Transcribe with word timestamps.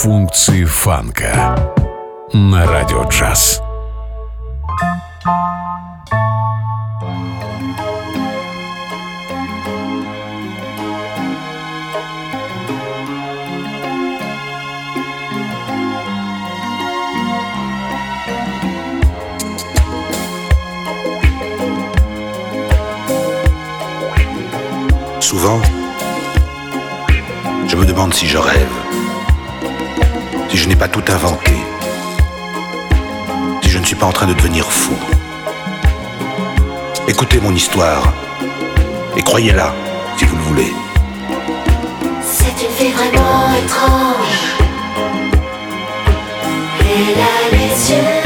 Функции 0.00 0.64
фанка 0.64 1.56
на 2.32 2.66
радио 2.66 3.04
джаз. 3.08 3.60
Souvent, 25.20 25.60
je 27.68 27.76
me 27.76 27.84
demande 27.84 28.14
si 28.14 28.26
je 28.26 28.38
rêve, 28.38 28.68
si 30.51 30.57
je 30.57 30.67
n'ai 30.67 30.75
pas 30.75 30.89
tout 30.89 31.03
inventé, 31.07 31.53
si 33.63 33.69
je 33.69 33.77
ne 33.77 33.85
suis 33.85 33.95
pas 33.95 34.05
en 34.05 34.11
train 34.11 34.27
de 34.27 34.33
devenir 34.33 34.69
fou. 34.69 34.93
Écoutez 37.07 37.39
mon 37.39 37.55
histoire 37.55 38.13
et 39.15 39.21
croyez-la 39.21 39.73
si 40.17 40.25
vous 40.25 40.35
le 40.35 40.41
voulez. 40.41 40.73
C'est 42.21 42.65
une 42.65 42.73
fille 42.77 42.91
vraiment 42.91 43.53
étrange. 43.63 44.39
Elle 46.81 47.21
a 47.33 47.37
les 47.55 47.91
yeux 47.91 48.21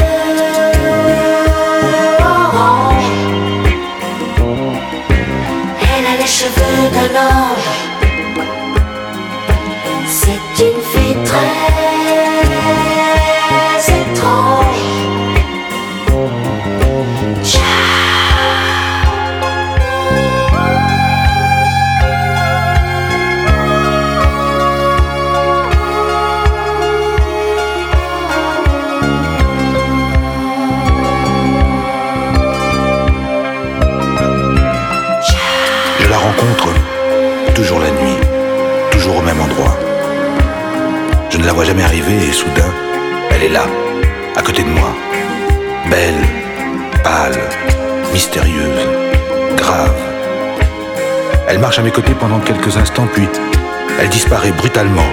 orange. 2.18 3.10
Elle 5.80 6.06
a 6.06 6.16
les 6.20 6.26
cheveux 6.26 6.90
d'un 6.92 7.20
ange. 7.20 7.65
Vois 41.56 41.64
jamais 41.64 41.84
arriver 41.84 42.16
et 42.28 42.32
soudain, 42.34 42.70
elle 43.30 43.44
est 43.44 43.48
là, 43.48 43.64
à 44.36 44.42
côté 44.42 44.62
de 44.62 44.68
moi. 44.68 44.94
Belle, 45.88 46.20
pâle, 47.02 47.40
mystérieuse, 48.12 48.86
grave. 49.56 49.96
Elle 51.48 51.58
marche 51.58 51.78
à 51.78 51.82
mes 51.82 51.90
côtés 51.90 52.12
pendant 52.12 52.40
quelques 52.40 52.76
instants, 52.76 53.08
puis 53.10 53.26
elle 53.98 54.10
disparaît 54.10 54.52
brutalement, 54.52 55.08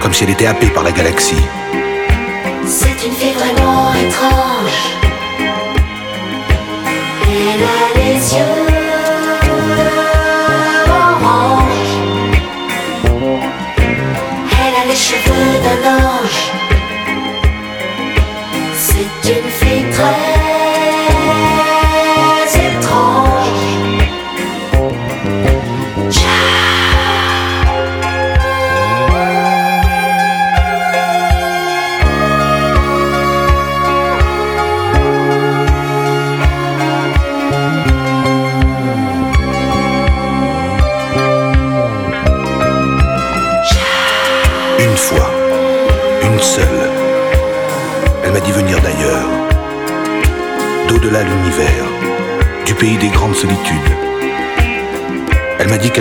comme 0.00 0.14
si 0.14 0.22
elle 0.22 0.30
était 0.30 0.46
happée 0.46 0.68
par 0.68 0.84
la 0.84 0.92
galaxie. 0.92 1.44
C'est 2.64 3.04
une 3.04 3.12
fille 3.12 3.34
vraiment 3.34 3.92
étrange. 3.94 4.78
Elle 7.26 7.64
a 7.64 7.98
les 7.98 8.34
yeux 8.36 8.63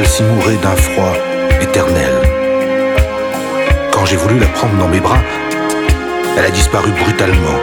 S'y 0.06 0.22
mourait 0.24 0.58
d'un 0.58 0.76
froid 0.76 1.14
éternel. 1.60 2.14
Quand 3.92 4.06
j'ai 4.06 4.16
voulu 4.18 4.38
la 4.40 4.48
prendre 4.48 4.78
dans 4.78 4.88
mes 4.88 5.00
bras, 5.00 5.22
elle 6.38 6.46
a 6.46 6.52
disparu 6.52 6.92
brutalement, 6.92 7.58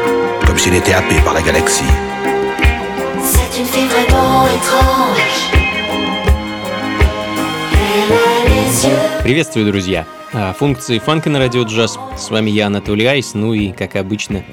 comme 0.47 0.59
si 0.59 0.69
elle 0.69 0.77
était 0.77 0.93
happée 0.95 1.21
par 1.25 1.35
la 1.35 1.43
galaxie. 1.43 1.85
C'est 3.23 3.61
une 3.61 3.67
fille 3.67 3.87
vraiment 3.87 4.47
étrange. 4.47 5.51
Приветствую, 9.23 9.67
друзья! 9.67 10.07
А, 10.33 10.53
Функции 10.53 10.99
фанка 10.99 11.31
на 11.31 11.39
радио 11.39 11.63
джаз. 11.63 11.99
С 12.17 12.31
вами 12.31 12.51
я, 12.51 12.67
Анатолий 12.67 13.07
Айс, 13.07 13.35
ну 13.35 13.53
и, 13.53 13.71
как 13.73 13.97
обычно, 13.97 14.45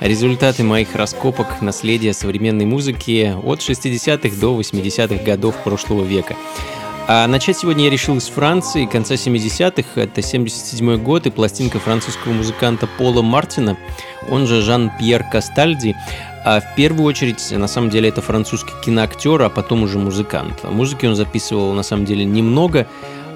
результаты 0.00 0.62
моих 0.62 0.94
раскопок 0.94 1.62
наследия 1.62 2.12
современной 2.12 2.66
музыки 2.66 3.34
от 3.42 3.60
60-х 3.60 4.36
до 4.40 4.60
80-х 4.60 5.24
годов 5.24 5.56
прошлого 5.64 6.04
века. 6.04 6.36
А 7.12 7.26
начать 7.26 7.58
сегодня 7.58 7.86
я 7.86 7.90
решил 7.90 8.18
из 8.18 8.28
Франции, 8.28 8.86
конца 8.86 9.14
70-х, 9.14 10.00
это 10.00 10.22
77 10.22 10.96
год, 10.98 11.26
и 11.26 11.30
пластинка 11.30 11.80
французского 11.80 12.30
музыканта 12.30 12.86
Пола 12.86 13.20
Мартина, 13.20 13.76
он 14.28 14.46
же 14.46 14.62
Жан-Пьер 14.62 15.24
Кастальди. 15.24 15.96
А 16.44 16.60
в 16.60 16.76
первую 16.76 17.06
очередь, 17.06 17.50
на 17.50 17.66
самом 17.66 17.90
деле, 17.90 18.10
это 18.10 18.22
французский 18.22 18.70
киноактер, 18.84 19.42
а 19.42 19.50
потом 19.50 19.82
уже 19.82 19.98
музыкант. 19.98 20.62
Музыки 20.62 21.04
он 21.04 21.16
записывал, 21.16 21.72
на 21.72 21.82
самом 21.82 22.04
деле, 22.04 22.24
немного, 22.24 22.86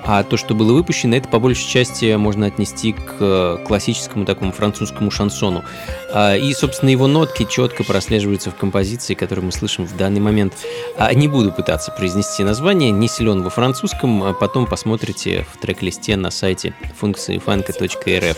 а 0.07 0.23
то, 0.23 0.37
что 0.37 0.55
было 0.55 0.73
выпущено, 0.73 1.17
это 1.17 1.29
по 1.29 1.39
большей 1.39 1.67
части 1.67 2.15
можно 2.15 2.47
отнести 2.47 2.93
к 2.93 3.17
э, 3.21 3.59
классическому 3.67 4.27
такому 4.27 4.53
французскому 4.53 5.11
шансону. 5.11 5.65
А, 6.13 6.37
И, 6.37 6.53
собственно, 6.53 6.91
его 6.91 7.07
нотки 7.07 7.47
четко 7.51 7.85
прослеживаются 7.85 8.51
в 8.51 8.55
композиции, 8.55 9.15
которую 9.15 9.47
мы 9.47 9.53
слышим 9.53 9.87
в 9.87 9.97
данный 9.97 10.21
момент. 10.21 10.55
А, 10.99 11.13
Не 11.15 11.27
буду 11.27 11.53
пытаться 11.53 11.91
произнести 11.91 12.45
название, 12.45 12.91
не 12.91 13.09
силен 13.09 13.43
во 13.43 13.51
французском, 13.51 14.23
а 14.23 14.35
потом 14.35 14.67
посмотрите 14.67 15.47
в 15.53 15.59
трек-листе 15.59 16.17
на 16.17 16.31
сайте 16.31 16.75
функции 16.99 17.39
фанка.рф. 17.39 18.37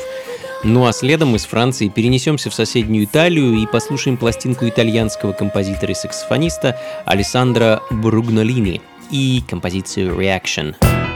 Ну 0.65 0.87
а 0.87 0.93
следом 0.93 1.37
из 1.37 1.45
Франции 1.45 1.89
перенесемся 1.89 2.49
в 2.49 2.55
соседнюю 2.55 3.05
Италию 3.05 3.55
и 3.55 3.67
послушаем 3.67 4.17
пластинку 4.17 4.69
итальянского 4.69 5.33
композитора 5.33 5.93
и 5.93 5.95
саксофониста 5.95 6.79
Алессандро 7.05 7.83
Бругнолини 7.91 8.81
и 9.11 9.43
композицию 9.49 10.19
«Reaction». 10.19 10.75
Функции 10.81 11.16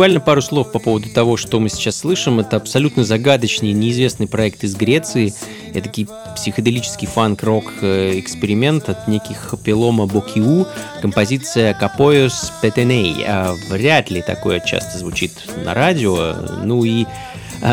Буквально 0.00 0.20
пару 0.20 0.40
слов 0.40 0.72
по 0.72 0.78
поводу 0.78 1.10
того, 1.10 1.36
что 1.36 1.60
мы 1.60 1.68
сейчас 1.68 1.98
слышим. 1.98 2.40
Это 2.40 2.56
абсолютно 2.56 3.04
загадочный, 3.04 3.72
неизвестный 3.72 4.26
проект 4.26 4.64
из 4.64 4.74
Греции. 4.74 5.34
Это 5.74 5.90
такой 5.90 6.08
психоделический 6.36 7.06
фанк-рок 7.06 7.70
э, 7.82 8.18
эксперимент 8.18 8.88
от 8.88 9.08
неких 9.08 9.52
Пелома 9.62 10.06
Бокиу. 10.06 10.66
Композиция 11.02 11.74
Капоюс 11.74 12.50
Петеней. 12.62 13.26
Вряд 13.68 14.10
ли 14.10 14.22
такое 14.22 14.60
часто 14.60 14.96
звучит 14.96 15.32
на 15.66 15.74
радио. 15.74 16.34
Ну 16.64 16.82
и 16.82 17.04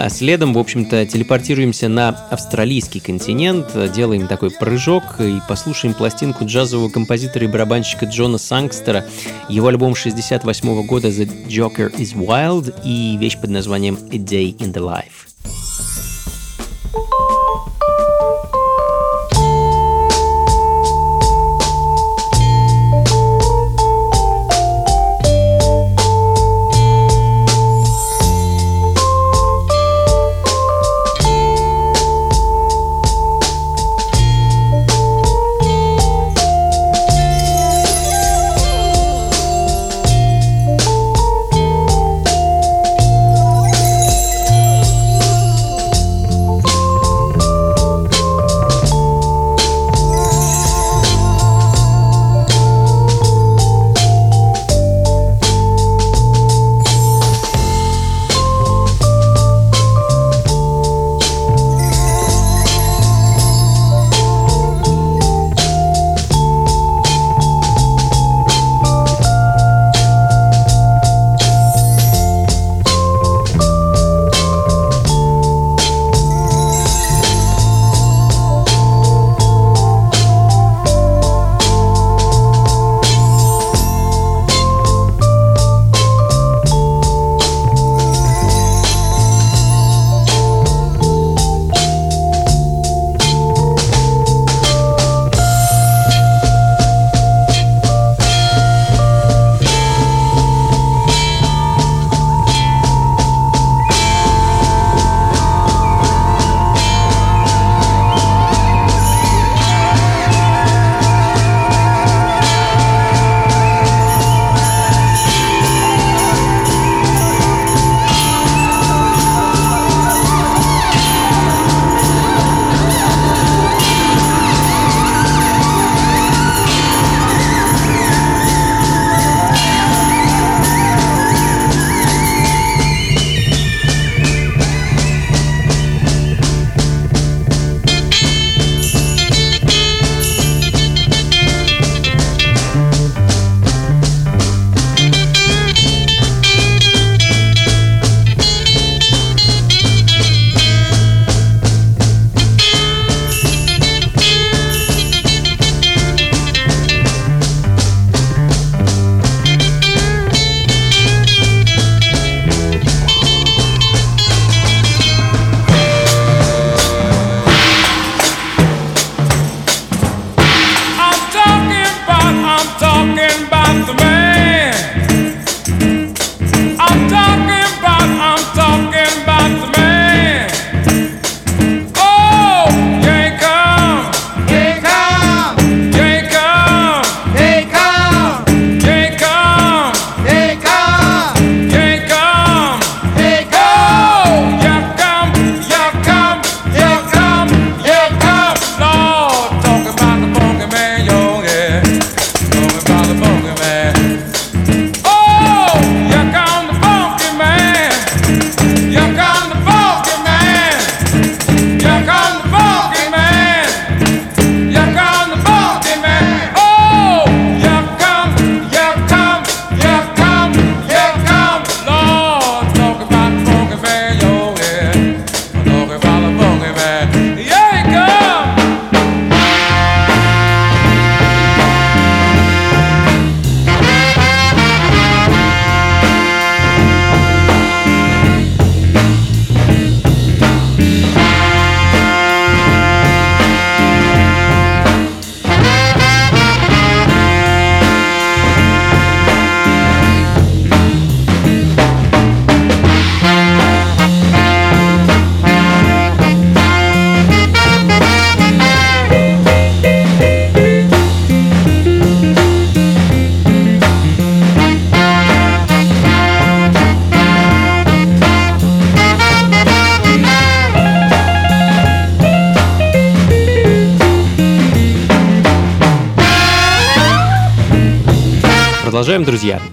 Следом, 0.10 0.54
в 0.54 0.58
общем-то, 0.58 1.06
телепортируемся 1.06 1.88
на 1.88 2.10
австралийский 2.10 3.00
континент, 3.00 3.68
делаем 3.94 4.28
такой 4.28 4.52
прыжок 4.52 5.20
и 5.20 5.40
послушаем 5.48 5.94
пластинку 5.94 6.46
джазового 6.46 6.90
композитора 6.90 7.46
и 7.46 7.48
барабанщика 7.48 8.06
Джона 8.06 8.38
Сангстера, 8.38 9.06
его 9.50 9.68
альбом 9.68 9.96
68 9.96 10.86
года 10.86 11.08
The 11.08 11.48
Joker 11.48 11.94
is 11.96 12.14
Wild 12.16 12.74
и 12.84 13.18
вещь 13.18 13.38
под 13.38 13.52
названием 13.52 13.98
A 14.12 14.18
Day 14.18 14.56
in 14.58 14.74
the 14.74 14.82
Life. 14.82 15.27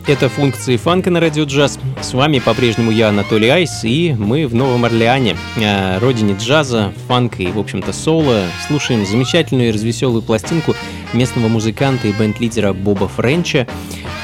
Это 0.07 0.29
функции 0.29 0.77
фанка 0.77 1.11
на 1.11 1.19
радио 1.19 1.45
джаз. 1.45 1.79
С 2.03 2.13
вами 2.13 2.39
по-прежнему 2.39 2.91
я, 2.91 3.09
Анатолий 3.09 3.49
Айс, 3.49 3.85
и 3.85 4.15
мы 4.19 4.47
в 4.47 4.55
Новом 4.55 4.85
Орлеане, 4.85 5.35
э, 5.57 5.99
родине 5.99 6.37
джаза, 6.39 6.93
фанка 7.09 7.43
и, 7.43 7.51
в 7.51 7.59
общем-то, 7.59 7.95
соло. 7.95 8.43
Слушаем 8.67 9.07
замечательную 9.07 9.71
и 9.71 9.73
развеселую 9.73 10.21
пластинку 10.21 10.75
местного 11.15 11.49
музыканта 11.49 12.09
и 12.09 12.13
бенд-лидера 12.13 12.75
Боба 12.75 13.09
Френча. 13.09 13.67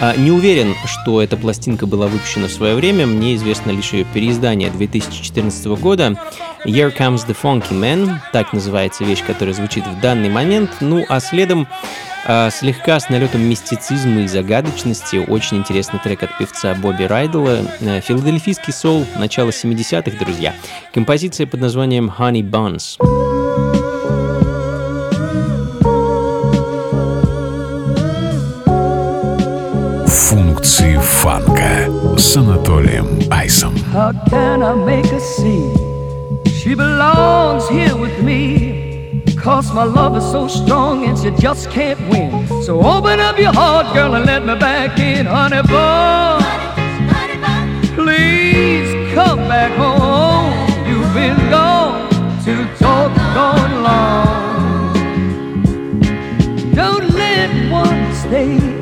А, 0.02 0.14
не 0.16 0.30
уверен, 0.30 0.74
что 0.84 1.22
эта 1.22 1.38
пластинка 1.38 1.86
была 1.86 2.08
выпущена 2.08 2.48
в 2.48 2.52
свое 2.52 2.74
время, 2.74 3.06
мне 3.06 3.34
известно 3.36 3.70
лишь 3.70 3.94
ее 3.94 4.04
переиздание 4.04 4.70
2014 4.70 5.66
года. 5.78 6.18
Here 6.66 6.94
Comes 6.94 7.26
the 7.26 7.34
Funky 7.42 7.72
Man, 7.72 8.16
так 8.34 8.52
называется 8.52 9.04
вещь, 9.04 9.24
которая 9.26 9.54
звучит 9.54 9.86
в 9.86 10.00
данный 10.02 10.28
момент. 10.28 10.70
Ну, 10.80 11.06
а 11.08 11.20
следом 11.20 11.68
слегка 12.50 13.00
с 13.00 13.08
налетом 13.08 13.42
мистицизма 13.42 14.22
и 14.22 14.28
загадочности. 14.28 15.16
Очень 15.16 15.58
интересный 15.58 15.98
трек 15.98 16.22
от 16.22 16.36
певца 16.38 16.74
Бобби 16.74 17.04
Райдела. 17.04 17.58
Э, 17.80 18.00
филадельфийский 18.00 18.72
сол 18.72 19.06
начала 19.16 19.50
70-х, 19.50 20.16
друзья. 20.18 20.54
Композиция 20.92 21.46
под 21.46 21.60
названием 21.60 22.12
Honey 22.18 22.42
Buns. 22.42 22.98
Функции 30.06 30.96
фанка 30.98 31.88
с 32.16 32.36
Анатолием 32.36 33.08
Айсом. 33.30 33.74
How 33.92 34.12
can 34.30 34.62
I 34.62 34.74
make 34.74 35.06
her 35.06 35.18
see 35.18 35.74
she 36.46 36.74
belongs 36.74 37.68
here 37.68 37.96
with 37.96 38.22
me? 38.22 38.89
Cause 39.42 39.72
my 39.72 39.84
love 39.84 40.18
is 40.18 40.24
so 40.30 40.48
strong 40.48 41.06
and 41.06 41.18
she 41.18 41.30
just 41.30 41.70
can't 41.70 41.98
win. 42.10 42.46
So 42.62 42.78
open 42.82 43.20
up 43.20 43.38
your 43.38 43.54
heart, 43.54 43.94
girl, 43.94 44.14
and 44.14 44.26
let 44.26 44.44
me 44.44 44.54
back 44.54 44.98
in, 44.98 45.24
honey 45.24 45.62
bun. 45.62 46.42
Please 47.94 49.14
come 49.14 49.38
back 49.48 49.72
home. 49.78 50.52
You've 50.86 51.14
been 51.14 51.38
gone 51.50 52.10
too 52.44 52.68
doggone 52.78 53.82
long. 53.82 54.92
Don't 56.74 57.08
let 57.08 57.72
one 57.72 58.14
stay 58.14 58.79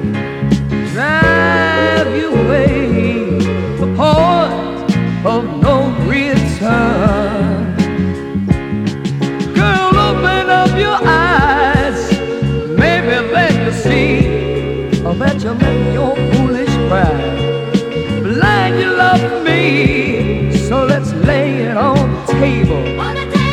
pride. 16.88 18.22
Blind 18.22 18.80
you 18.80 18.90
love 18.96 19.44
me, 19.44 20.50
so 20.68 20.84
let's 20.84 21.12
lay 21.12 21.50
it 21.68 21.76
on 21.76 21.96
the 22.14 22.32
table. 22.32 22.82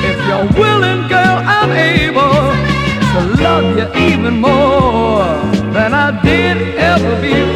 If 0.10 0.18
you're 0.28 0.50
willing, 0.62 1.02
girl, 1.10 1.38
I'm 1.58 1.72
able 1.72 2.38
to 3.14 3.22
love 3.44 3.68
you 3.78 3.88
even 4.10 4.40
more 4.40 5.26
than 5.76 5.94
I 5.94 6.08
did 6.24 6.76
ever 6.78 7.22
before. 7.22 7.55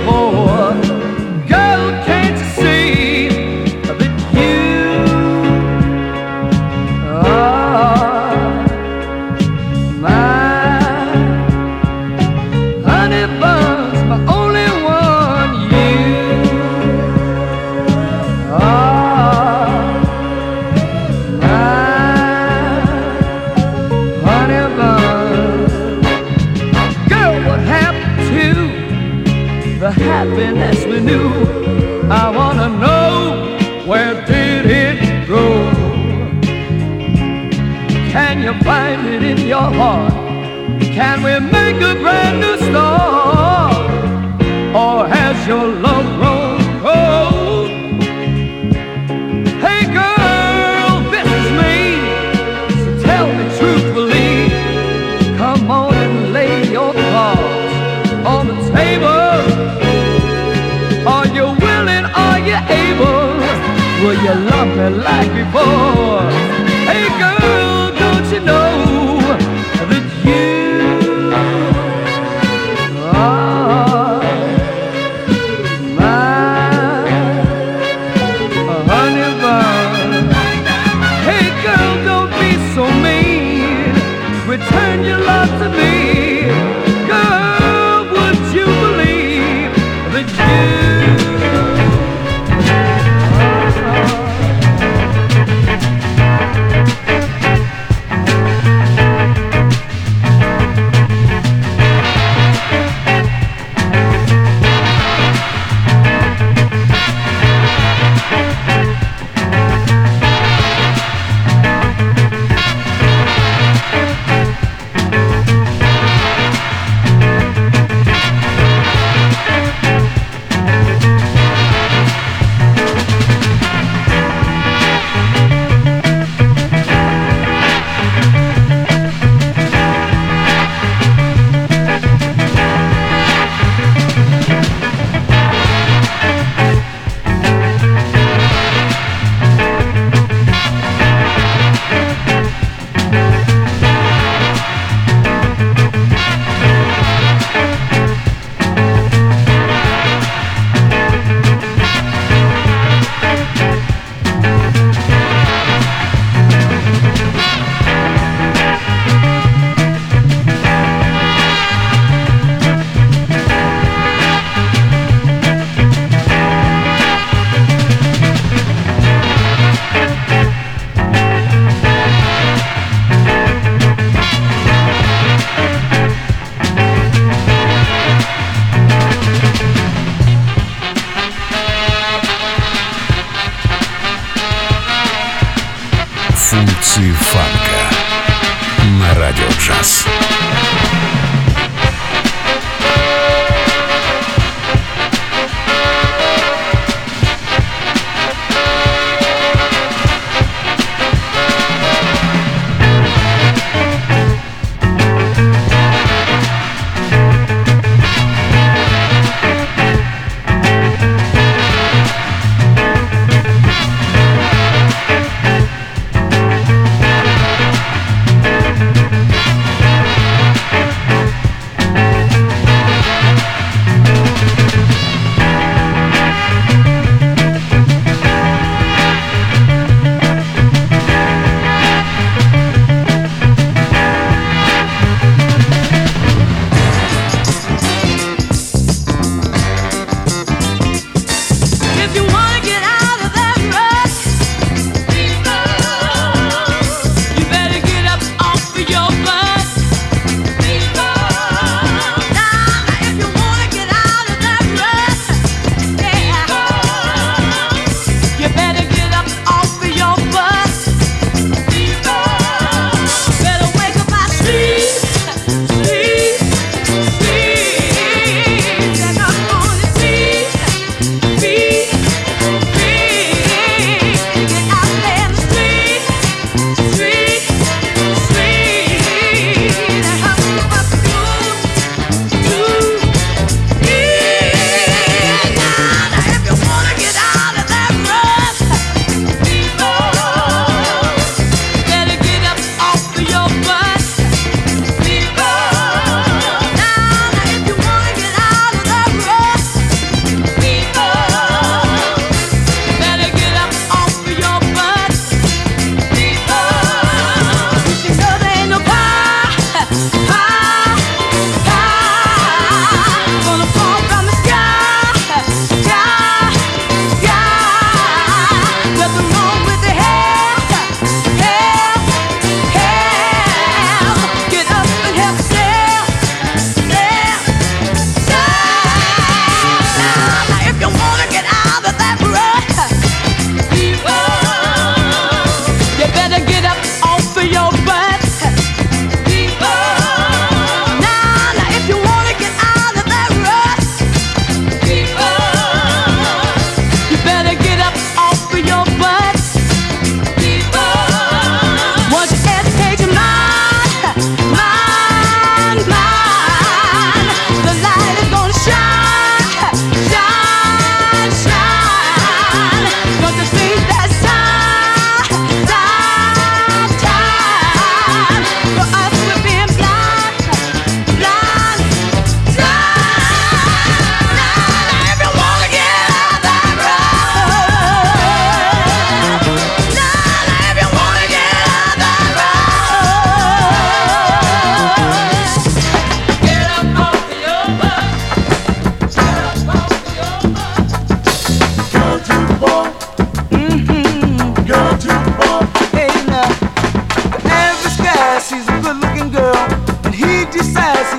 Will 64.02 64.14
you 64.14 64.34
love 64.34 64.68
me 64.78 64.90
like 65.04 65.34
before? 65.34 66.59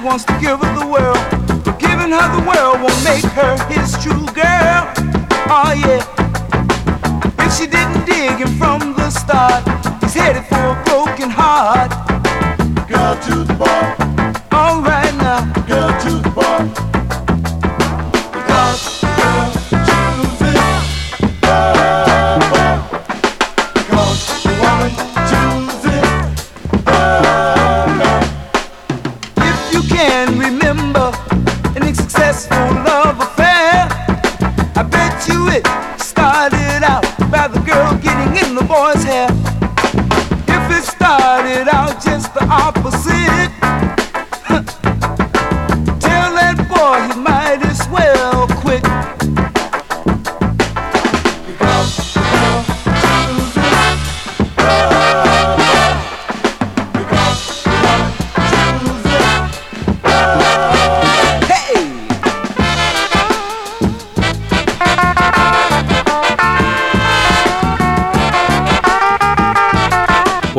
Wants 0.03 0.25
to 0.25 0.33
give 0.41 0.59
her 0.61 0.75
the 0.79 0.87
world. 0.87 1.19
But 1.65 1.79
giving 1.79 2.11
her 2.11 2.29
the 2.37 2.45
world 2.49 2.81
won't 2.83 3.05
make 3.05 3.25
her 3.39 3.57
his 3.69 3.93
true 4.03 4.27
girl. 4.35 4.83
Oh 5.49 5.73
yeah. 5.77 6.03
If 7.45 7.55
she 7.57 7.67
didn't 7.67 8.05
dig 8.05 8.39
him 8.39 8.53
from 8.59 8.95
the 8.95 9.11
start, 9.11 9.63
he's 10.03 10.15
headed 10.15 10.45
for 10.47 10.63
a 10.75 10.83
broken 10.85 11.31
heart. 11.31 11.91
Girl 12.89 13.15
to 13.27 13.45
the 13.45 13.55
bar, 13.55 13.97
All 14.53 14.83
right 14.83 15.15
now. 15.17 15.41
girl 15.67 15.91
to 16.03 16.11
the 16.19 16.31
bar. 16.31 16.90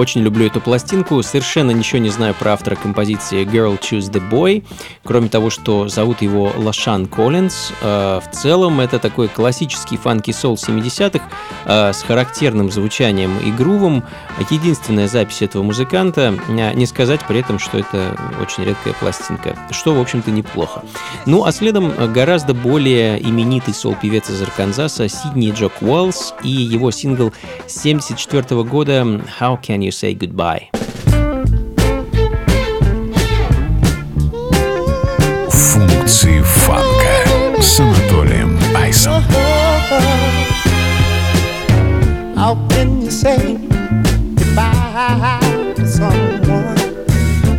Очень 0.02 0.22
люблю 0.22 0.48
эту 0.48 0.60
пластинку. 0.60 1.22
Совершенно 1.22 1.70
ничего 1.70 2.00
не 2.00 2.10
знаю 2.10 2.34
про 2.34 2.54
автора 2.54 2.76
композиции 2.76 3.46
Girl 3.46 3.80
Choose 3.80 4.12
the 4.12 4.32
Boy, 4.32 4.64
кроме 5.04 5.30
того, 5.30 5.52
что 5.52 5.90
зовут 5.90 6.24
его 6.24 6.52
Лашан 6.58 7.06
Коллинз. 7.06 7.72
Э, 7.84 8.20
В 8.20 8.36
целом 8.36 8.80
это 8.80 8.98
такой 8.98 9.28
классический 9.28 9.98
фанки-сол 9.98 10.56
70-х 10.56 11.20
э, 11.20 11.51
с 11.65 12.04
характерным 12.04 12.71
звучанием 12.71 13.38
и 13.39 13.52
грувом. 13.52 14.04
Единственная 14.50 15.08
запись 15.08 15.41
этого 15.41 15.63
музыканта. 15.63 16.38
Э, 16.50 16.74
Не 16.74 16.86
сказать 16.86 17.21
при 17.28 17.39
этом, 17.39 17.60
что 17.60 17.78
это 17.80 18.17
очень 18.41 18.63
редкая 18.63 18.93
пластинка, 18.93 19.56
что, 19.71 19.93
в 19.93 20.00
общем-то, 20.00 20.32
неплохо. 20.32 20.84
Ну, 21.26 21.45
а 21.45 21.52
следом 21.52 21.91
э, 21.91 22.08
гораздо 22.08 22.54
более 22.54 23.21
именитый 23.21 23.74
сол-певец 23.74 24.30
из 24.30 24.41
Арканзаса 24.41 25.08
Сидни 25.08 25.52
Джок 25.52 25.74
Уоллс 25.82 26.34
и 26.43 26.50
его 26.50 26.91
сингл 26.91 27.34
74 27.67 28.63
года 28.63 29.02
«How 29.39 29.60
Can 29.62 29.80
You 29.80 29.89
Say 29.89 30.17
Goodbye». 30.17 30.81
Say 43.21 43.55
goodbye 44.36 45.39
to 45.75 45.88
someone 45.88 46.75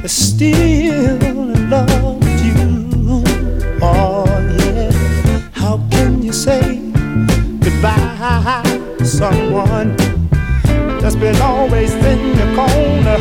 that's 0.03 0.13
still 0.13 1.23
in 1.23 1.71
love 1.71 2.17
with 2.19 2.45
you? 2.45 3.23
Oh 3.81 4.27
yeah. 4.59 4.91
How 5.53 5.79
can 5.89 6.21
you 6.21 6.33
say 6.33 6.81
goodbye 7.61 8.63
to 8.99 9.07
someone 9.07 9.97
that's 11.01 11.15
been 11.15 11.41
always 11.41 11.95
in 11.95 12.21
your 12.39 12.51
corner? 12.57 13.19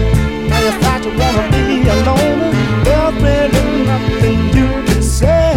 Now 0.50 0.60
you 0.66 0.72
start 0.82 1.04
to 1.04 1.10
wanna 1.20 1.46
be 1.52 1.88
alone. 1.96 2.40
There's 2.86 3.16
really 3.22 3.86
nothing 3.86 4.40
you 4.58 4.68
can 4.88 5.04
say. 5.04 5.54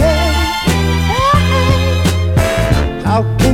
How 3.06 3.22
can 3.38 3.53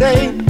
say 0.00 0.49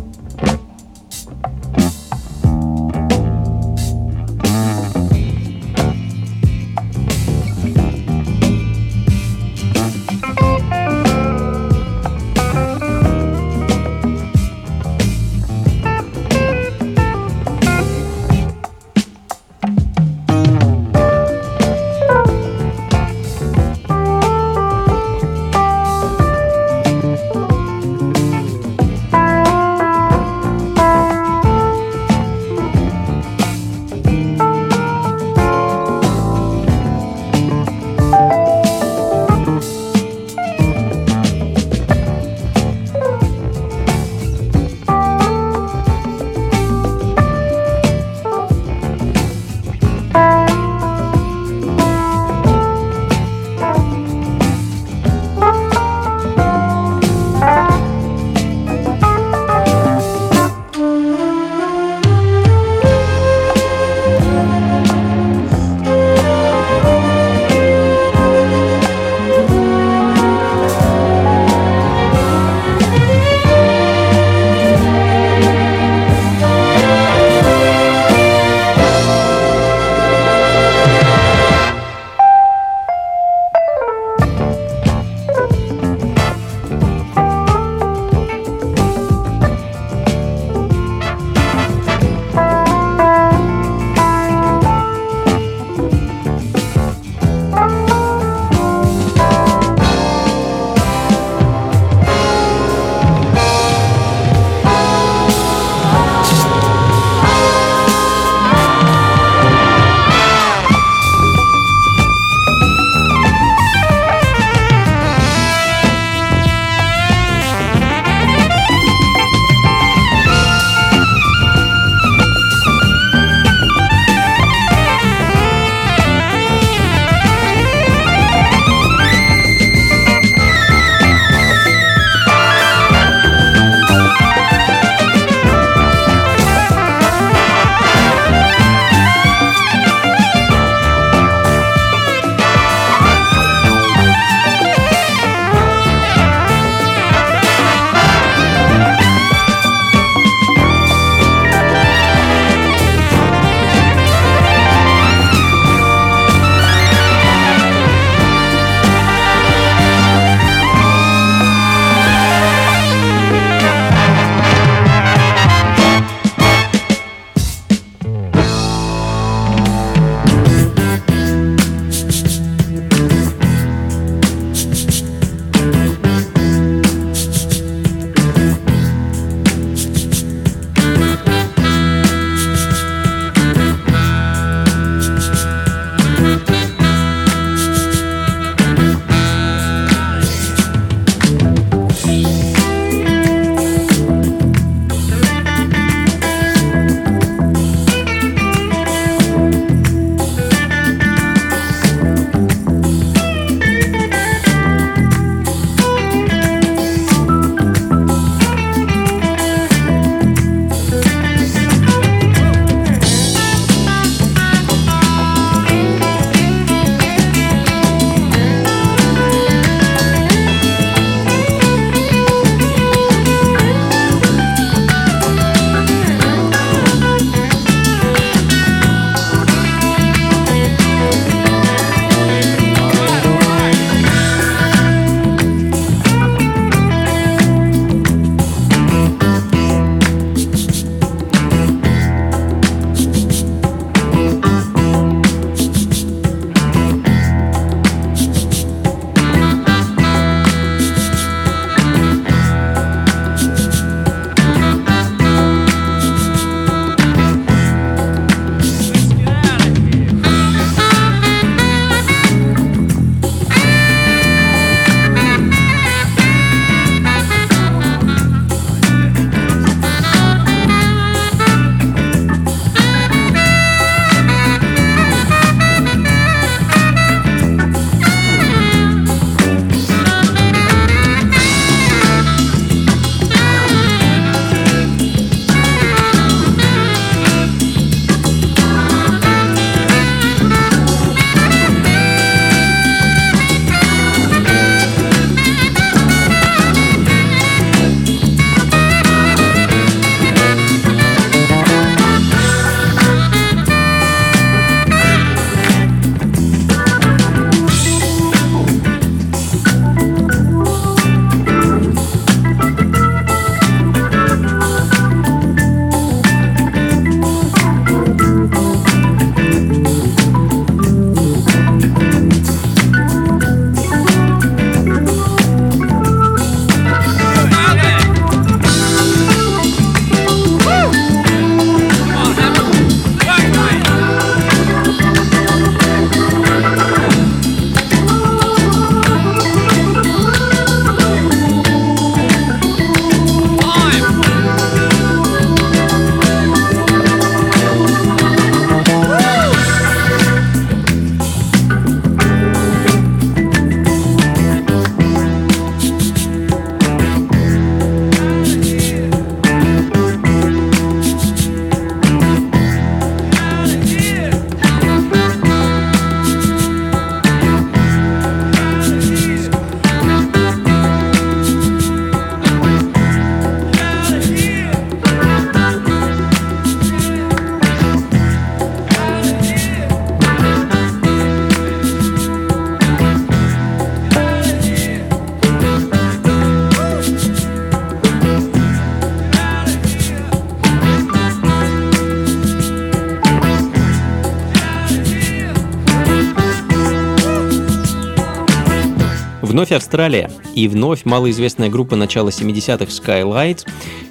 Вновь 399.71 399.83
Австралия 399.83 400.29
и 400.53 400.67
вновь 400.67 401.05
малоизвестная 401.05 401.69
группа 401.69 401.95
начала 401.95 402.27
70-х 402.27 402.87
Skylight. 402.87 403.65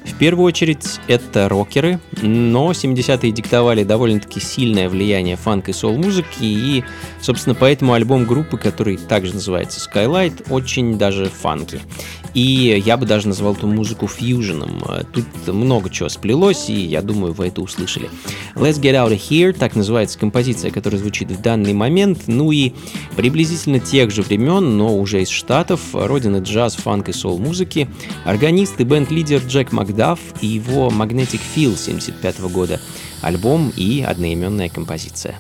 В 0.06 0.14
первую 0.16 0.46
очередь 0.46 0.98
это 1.06 1.50
рокеры, 1.50 2.00
но 2.22 2.70
70-е 2.70 3.30
диктовали 3.30 3.84
довольно-таки 3.84 4.40
сильное 4.40 4.88
влияние 4.88 5.36
фанк 5.36 5.68
и 5.68 5.74
сол-музыки, 5.74 6.38
и, 6.40 6.82
собственно, 7.20 7.54
поэтому 7.54 7.92
альбом 7.92 8.24
группы, 8.24 8.56
который 8.56 8.96
также 8.96 9.34
называется 9.34 9.86
Skylight, 9.86 10.46
очень 10.48 10.96
даже 10.96 11.26
фанки. 11.26 11.78
И 12.34 12.82
я 12.84 12.96
бы 12.96 13.06
даже 13.06 13.28
назвал 13.28 13.54
эту 13.54 13.66
музыку 13.66 14.06
фьюженом. 14.06 14.82
Тут 15.12 15.26
много 15.46 15.90
чего 15.90 16.08
сплелось, 16.08 16.70
и 16.70 16.74
я 16.74 17.02
думаю, 17.02 17.32
вы 17.32 17.48
это 17.48 17.60
услышали. 17.60 18.08
Let's 18.54 18.80
Get 18.80 18.94
Out 18.94 19.12
of 19.12 19.20
Here, 19.20 19.52
так 19.52 19.74
называется 19.74 20.18
композиция, 20.18 20.70
которая 20.70 21.00
звучит 21.00 21.30
в 21.30 21.40
данный 21.42 21.72
момент. 21.72 22.22
Ну 22.28 22.52
и 22.52 22.72
приблизительно 23.16 23.80
тех 23.80 24.10
же 24.10 24.22
времен, 24.22 24.76
но 24.76 24.96
уже 24.96 25.22
из 25.22 25.28
Штатов, 25.28 25.80
родины 25.92 26.38
джаз, 26.38 26.76
фанк 26.76 27.08
и 27.08 27.12
сол-музыки, 27.12 27.88
органист 28.24 28.80
и 28.80 28.84
бенд-лидер 28.84 29.42
Джек 29.46 29.72
Макдафф 29.72 30.20
и 30.40 30.46
его 30.46 30.88
Magnetic 30.88 31.40
Feel 31.54 31.76
75 31.76 32.40
года, 32.42 32.80
альбом 33.22 33.72
и 33.76 34.04
одноименная 34.06 34.68
композиция. 34.68 35.38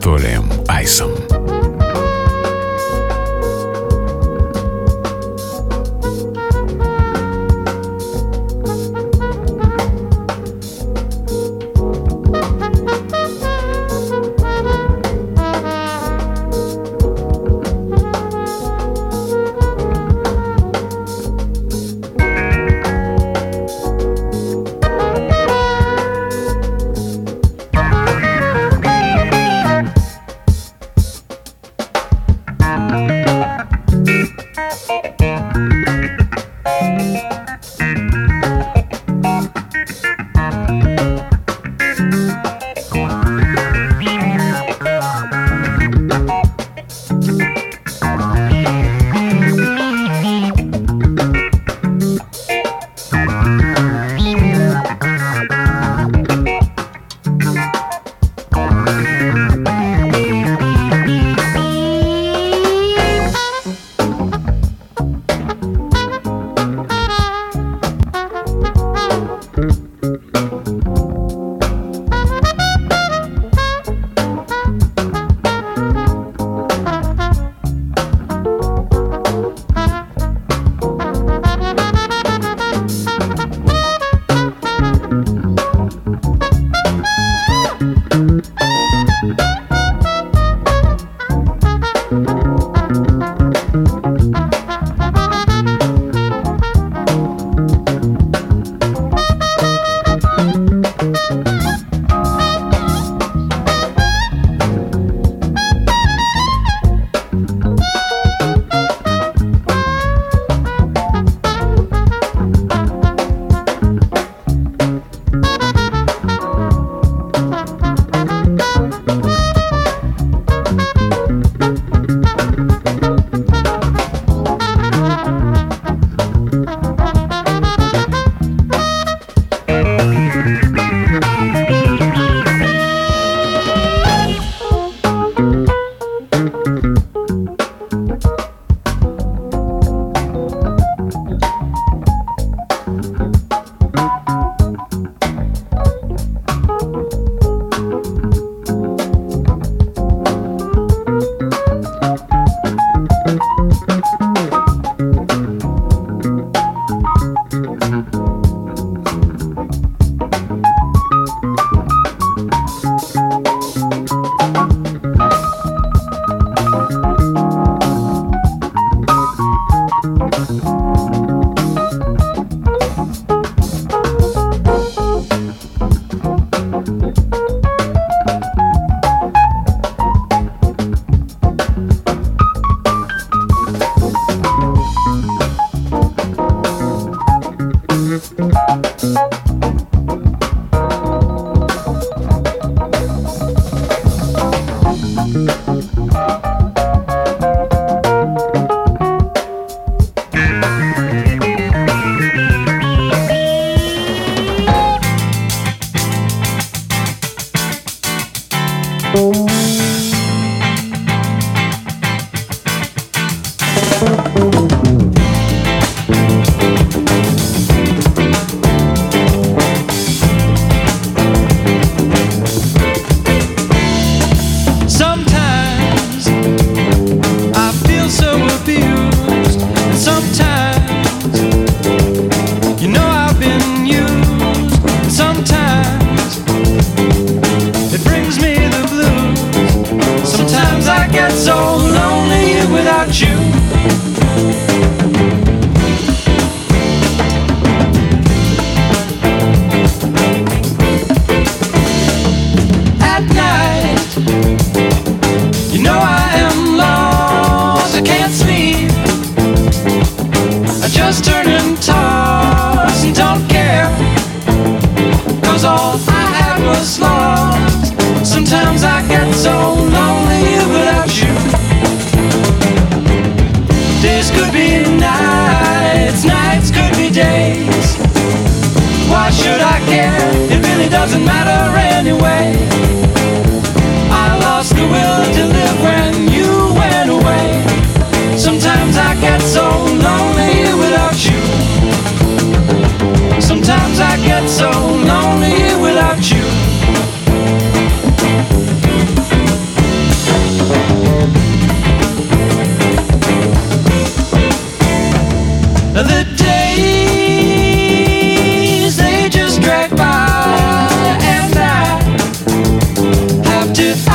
Анатолием 0.00 0.50
Айсом. 0.66 1.19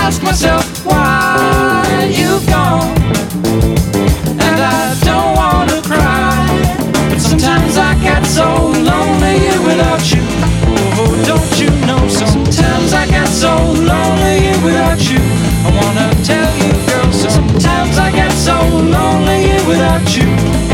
Ask 0.05 0.21
myself 0.21 0.85
why 0.85 2.11
you've 2.13 2.45
gone. 2.45 2.93
And 4.45 4.59
I 4.61 4.93
don't 5.01 5.33
wanna 5.35 5.81
cry, 5.81 6.45
but 7.09 7.19
sometimes 7.19 7.75
I 7.75 7.95
get 8.03 8.23
so 8.23 8.45
lonely 8.91 9.39
without 9.65 10.05
you. 10.13 10.21
Oh, 10.99 11.13
don't 11.25 11.53
you 11.59 11.71
know? 11.87 12.07
Sometimes 12.07 12.93
I 12.93 13.07
get 13.07 13.27
so 13.29 13.53
lonely 13.91 14.53
without 14.63 15.01
you. 15.09 15.21
I 15.65 15.69
wanna 15.79 16.07
tell 16.23 16.53
you, 16.61 16.71
girl, 16.85 17.11
sometimes 17.11 17.97
I 17.97 18.11
get 18.11 18.31
so 18.33 18.57
lonely 18.95 19.57
without 19.65 20.05
you. 20.15 20.64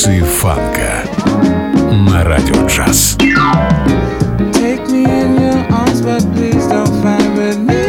Функции 0.00 0.20
фанка 0.22 1.04
на 1.92 2.24
радио 2.24 2.66
джаз. 2.66 3.18
Take 4.54 4.88
me 4.88 5.04
in 5.04 5.38
your 5.38 5.60
arms, 5.70 6.00
but 6.00 6.24
please 6.34 6.66
don't 6.66 6.94
fight 7.02 7.28
with 7.36 7.58
me. 7.58 7.84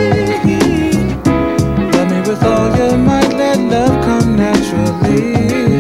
Love 1.94 2.10
me 2.12 2.20
with 2.28 2.44
all 2.44 2.76
your 2.76 2.98
might, 2.98 3.32
let 3.42 3.60
love 3.74 3.96
come 4.06 4.36
naturally. 4.36 5.80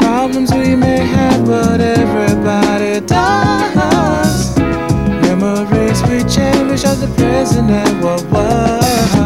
Problems 0.00 0.52
we 0.52 0.74
may 0.74 1.02
have, 1.16 1.46
but 1.46 1.80
everybody 1.80 2.98
does. 3.06 4.58
Memories 5.22 6.02
we 6.08 6.18
cherish 6.34 6.84
of 6.84 6.98
the 7.00 7.10
present 7.16 7.70
and 7.70 8.02
what 8.02 8.24
was. 8.32 9.17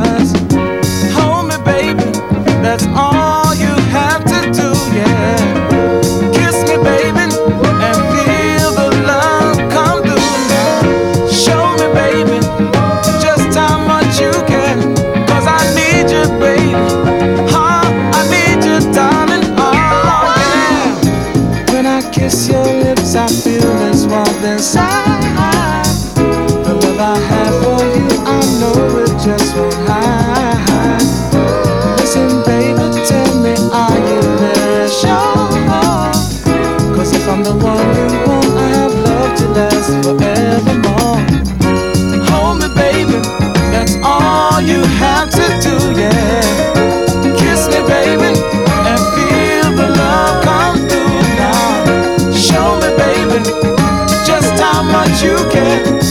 you 55.23 55.37
can. 55.49 56.02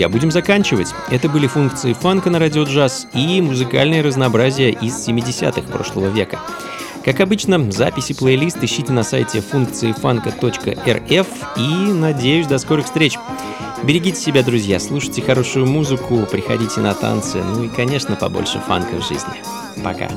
Друзья, 0.00 0.08
будем 0.08 0.30
заканчивать. 0.30 0.94
Это 1.10 1.28
были 1.28 1.46
функции 1.46 1.92
фанка 1.92 2.30
на 2.30 2.38
радио 2.38 2.62
джаз 2.62 3.06
и 3.12 3.42
музыкальное 3.42 4.02
разнообразие 4.02 4.70
из 4.70 5.06
70-х 5.06 5.70
прошлого 5.70 6.06
века. 6.06 6.38
Как 7.04 7.20
обычно, 7.20 7.70
записи 7.70 8.14
плейлист 8.14 8.56
ищите 8.62 8.94
на 8.94 9.02
сайте 9.02 9.42
функции 9.42 9.92
фанка.рф 9.92 11.26
и 11.58 11.92
надеюсь 11.92 12.46
до 12.46 12.56
скорых 12.56 12.86
встреч. 12.86 13.18
Берегите 13.82 14.18
себя, 14.18 14.42
друзья, 14.42 14.80
слушайте 14.80 15.20
хорошую 15.20 15.66
музыку, 15.66 16.26
приходите 16.30 16.80
на 16.80 16.94
танцы, 16.94 17.42
ну 17.42 17.64
и, 17.64 17.68
конечно, 17.68 18.16
побольше 18.16 18.58
фанка 18.66 18.96
в 18.96 19.06
жизни. 19.06 19.42
Пока. 19.84 20.08